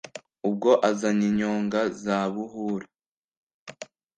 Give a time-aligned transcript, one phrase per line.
[0.47, 2.87] Ubwo azanye inyonga za Buhura,